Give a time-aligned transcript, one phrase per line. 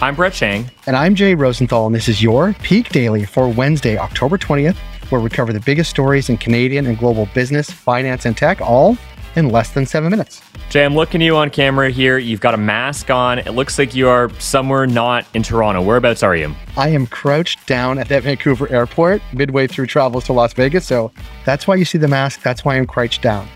[0.00, 0.70] I'm Brett Chang.
[0.86, 4.76] And I'm Jay Rosenthal, and this is your Peak Daily for Wednesday, October 20th,
[5.10, 8.96] where we cover the biggest stories in Canadian and global business, finance, and tech, all
[9.34, 10.40] in less than seven minutes.
[10.70, 12.16] Jay, I'm looking at you on camera here.
[12.16, 13.40] You've got a mask on.
[13.40, 15.82] It looks like you are somewhere not in Toronto.
[15.82, 16.54] Whereabouts are you?
[16.76, 20.86] I am crouched down at that Vancouver airport midway through travels to Las Vegas.
[20.86, 21.10] So
[21.44, 22.42] that's why you see the mask.
[22.42, 23.48] That's why I'm crouched down.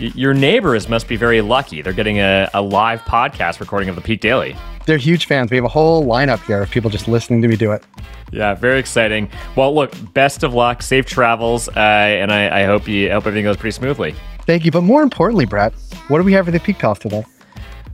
[0.00, 1.80] Y- your neighbors must be very lucky.
[1.80, 4.56] They're getting a, a live podcast recording of the Peak Daily.
[4.86, 5.50] They're huge fans.
[5.50, 7.84] We have a whole lineup here of people just listening to me do it.
[8.32, 9.28] Yeah, very exciting.
[9.56, 13.26] Well, look, best of luck, safe travels, uh, and I, I hope you I hope
[13.26, 14.14] everything goes pretty smoothly.
[14.42, 14.70] Thank you.
[14.70, 15.74] But more importantly, Brett,
[16.08, 17.24] what do we have for the Peak Pals today?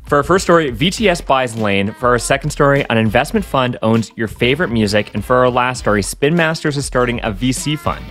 [0.05, 1.93] For our first story, VTS buys Lane.
[1.95, 5.15] For our second story, an investment fund owns your favorite music.
[5.15, 8.05] And for our last story, Spin Masters is starting a VC fund.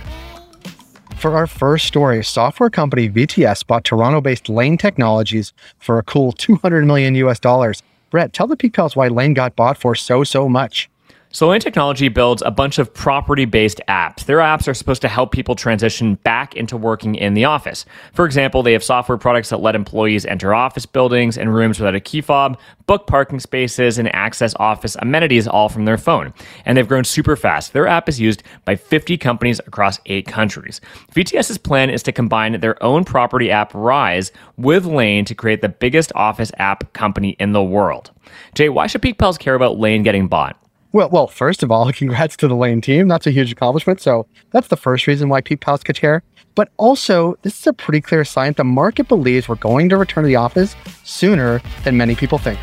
[1.16, 6.84] For our first story, software company VTS bought Toronto-based Lane Technologies for a cool 200
[6.84, 7.80] million US dollars.
[8.12, 10.90] Brett, tell the Peak Pals why Lane got bought for so so much.
[11.34, 14.26] So Lane Technology builds a bunch of property-based apps.
[14.26, 17.86] Their apps are supposed to help people transition back into working in the office.
[18.12, 21.94] For example, they have software products that let employees enter office buildings and rooms without
[21.94, 26.34] a key fob, book parking spaces, and access office amenities all from their phone.
[26.66, 27.72] And they've grown super fast.
[27.72, 30.82] Their app is used by 50 companies across eight countries.
[31.14, 35.70] VTS's plan is to combine their own property app Rise with Lane to create the
[35.70, 38.10] biggest office app company in the world.
[38.54, 40.61] Jay, why should Peak Pals care about Lane getting bought?
[40.92, 43.08] Well, well, first of all, congrats to the Lane team.
[43.08, 44.00] That's a huge accomplishment.
[44.00, 46.22] So that's the first reason why Peak Pals could care.
[46.54, 50.24] But also, this is a pretty clear sign the market believes we're going to return
[50.24, 52.58] to the office sooner than many people think.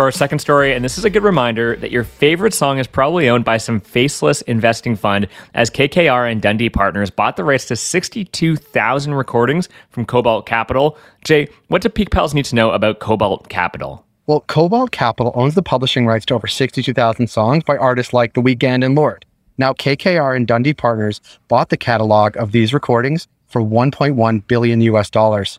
[0.00, 2.86] For our second story, and this is a good reminder that your favorite song is
[2.86, 7.66] probably owned by some faceless investing fund as KKR and Dundee Partners bought the rights
[7.66, 10.96] to 62,000 recordings from Kobalt Capital.
[11.22, 14.06] Jay, what do Peak Pals need to know about Kobalt Capital?
[14.26, 18.40] Well, Kobalt Capital owns the publishing rights to over 62,000 songs by artists like The
[18.40, 19.26] Weeknd and Lorde.
[19.58, 25.10] Now, KKR and Dundee Partners bought the catalog of these recordings for 1.1 billion US
[25.10, 25.58] dollars.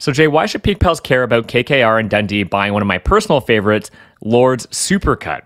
[0.00, 2.96] So, Jay, why should Peak Pals care about KKR and Dundee buying one of my
[2.96, 3.90] personal favorites,
[4.22, 5.42] Lorde's Supercut?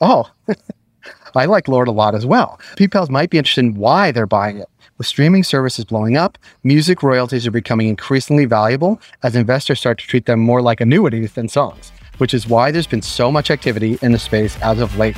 [0.00, 0.30] Oh,
[1.34, 2.60] I like Lorde a lot as well.
[2.76, 4.68] Peak Pals might be interested in why they're buying it.
[4.98, 10.06] With streaming services blowing up, music royalties are becoming increasingly valuable as investors start to
[10.06, 13.98] treat them more like annuities than songs, which is why there's been so much activity
[14.00, 15.16] in the space as of late.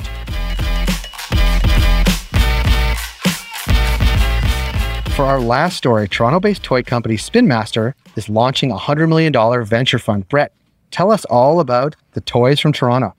[5.21, 9.31] For our last story, Toronto based toy company Spin Master is launching a $100 million
[9.63, 10.27] venture fund.
[10.27, 10.51] Brett,
[10.89, 13.13] tell us all about the toys from Toronto.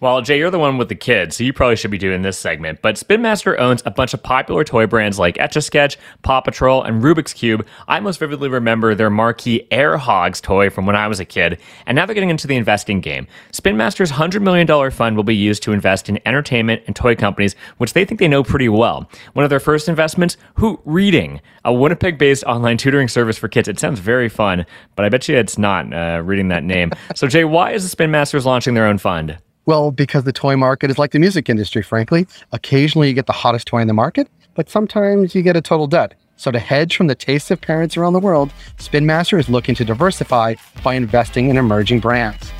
[0.00, 2.38] Well, Jay, you're the one with the kids, so you probably should be doing this
[2.38, 2.80] segment.
[2.80, 6.40] But Spin Master owns a bunch of popular toy brands like Etch a Sketch, Paw
[6.40, 7.66] Patrol, and Rubik's Cube.
[7.86, 11.60] I most vividly remember their marquee Air Hogs toy from when I was a kid,
[11.84, 13.26] and now they're getting into the investing game.
[13.52, 17.54] Spin Master's $100 million fund will be used to invest in entertainment and toy companies,
[17.76, 19.06] which they think they know pretty well.
[19.34, 23.68] One of their first investments, Hoot Reading, a Winnipeg based online tutoring service for kids.
[23.68, 24.64] It sounds very fun,
[24.96, 26.90] but I bet you it's not uh, reading that name.
[27.14, 29.36] so, Jay, why is the Spin Masters launching their own fund?
[29.70, 32.26] Well, because the toy market is like the music industry, frankly.
[32.50, 34.26] Occasionally you get the hottest toy in the market,
[34.56, 36.16] but sometimes you get a total dud.
[36.34, 39.76] So to hedge from the tastes of parents around the world, Spin Master is looking
[39.76, 42.50] to diversify by investing in emerging brands.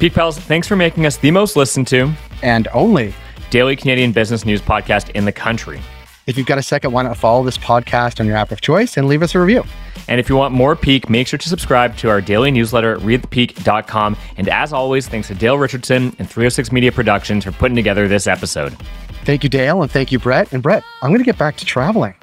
[0.00, 2.12] Peak Pals, thanks for making us the most listened to
[2.42, 3.14] and only
[3.50, 5.80] daily Canadian business news podcast in the country.
[6.28, 8.98] If you've got a second, why not follow this podcast on your app of choice
[8.98, 9.64] and leave us a review?
[10.08, 13.00] And if you want more Peak, make sure to subscribe to our daily newsletter at
[13.00, 14.14] readthepeak.com.
[14.36, 18.26] And as always, thanks to Dale Richardson and 306 Media Productions for putting together this
[18.26, 18.76] episode.
[19.24, 20.52] Thank you, Dale, and thank you, Brett.
[20.52, 22.14] And Brett, I'm going to get back to traveling.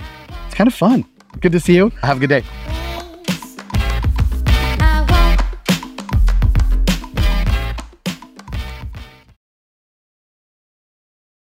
[0.45, 1.03] It's kind of fun.
[1.39, 1.89] Good to see you.
[2.03, 2.75] Have a good day.